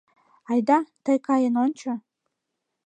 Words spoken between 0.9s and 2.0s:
тый каен ончо.